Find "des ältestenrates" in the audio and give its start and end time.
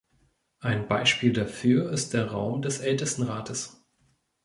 2.63-3.85